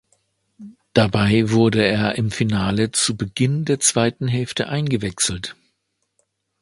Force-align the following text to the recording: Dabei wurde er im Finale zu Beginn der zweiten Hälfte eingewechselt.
Dabei 0.93 1.51
wurde 1.51 1.85
er 1.85 2.15
im 2.15 2.31
Finale 2.31 2.89
zu 2.91 3.15
Beginn 3.15 3.65
der 3.65 3.79
zweiten 3.79 4.27
Hälfte 4.27 4.67
eingewechselt. 4.67 5.55